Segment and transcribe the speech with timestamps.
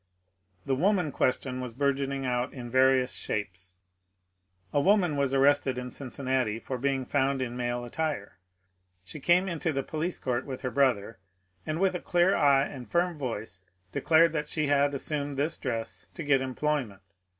[0.65, 3.77] The Woman question was bourgeoning out in various shapes.
[4.73, 8.39] A woman was arrested in Cincinnati for being found in male attire.
[9.03, 11.19] She came into the police court with her bro ther,
[11.67, 13.61] and with a clear eye and firm voice
[13.91, 17.01] declared that she had* assumed this dress to get employment.